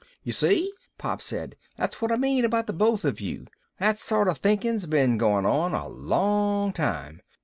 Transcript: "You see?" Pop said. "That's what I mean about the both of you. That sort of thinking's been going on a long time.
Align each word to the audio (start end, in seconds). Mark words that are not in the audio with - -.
"You 0.23 0.31
see?" 0.31 0.73
Pop 0.97 1.21
said. 1.21 1.55
"That's 1.77 2.01
what 2.01 2.11
I 2.11 2.15
mean 2.15 2.43
about 2.43 2.65
the 2.65 2.73
both 2.73 3.05
of 3.05 3.21
you. 3.21 3.45
That 3.77 3.99
sort 3.99 4.27
of 4.27 4.39
thinking's 4.39 4.87
been 4.87 5.19
going 5.19 5.45
on 5.45 5.75
a 5.75 5.87
long 5.87 6.73
time. 6.73 7.21